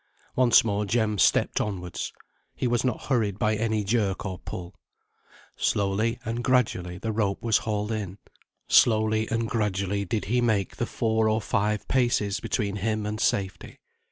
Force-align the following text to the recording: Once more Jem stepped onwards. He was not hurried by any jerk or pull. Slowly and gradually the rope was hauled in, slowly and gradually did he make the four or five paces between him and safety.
Once 0.35 0.63
more 0.63 0.83
Jem 0.83 1.19
stepped 1.19 1.61
onwards. 1.61 2.11
He 2.55 2.65
was 2.65 2.83
not 2.83 3.03
hurried 3.03 3.37
by 3.37 3.55
any 3.55 3.83
jerk 3.83 4.25
or 4.25 4.39
pull. 4.39 4.73
Slowly 5.57 6.17
and 6.25 6.43
gradually 6.43 6.97
the 6.97 7.11
rope 7.11 7.43
was 7.43 7.59
hauled 7.69 7.91
in, 7.91 8.17
slowly 8.67 9.27
and 9.29 9.47
gradually 9.47 10.03
did 10.03 10.25
he 10.25 10.41
make 10.41 10.77
the 10.77 10.87
four 10.87 11.29
or 11.29 11.39
five 11.39 11.87
paces 11.87 12.39
between 12.39 12.77
him 12.77 13.05
and 13.05 13.19
safety. 13.19 13.77